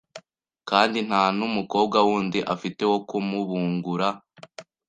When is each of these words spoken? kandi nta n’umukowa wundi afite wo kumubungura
kandi 0.69 0.97
nta 1.07 1.23
n’umukowa 1.37 1.99
wundi 2.07 2.39
afite 2.53 2.83
wo 2.91 2.97
kumubungura 3.07 4.07